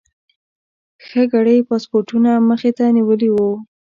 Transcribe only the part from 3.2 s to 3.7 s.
ول.